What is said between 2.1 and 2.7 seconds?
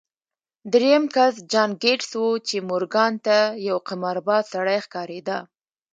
و چې